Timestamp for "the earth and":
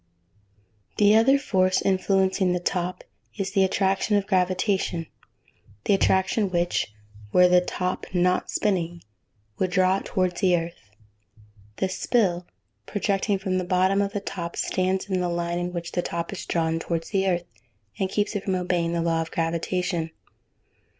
17.11-18.09